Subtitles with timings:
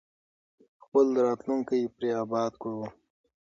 [0.83, 2.83] خپل راتلونکی پرې اباد کړو.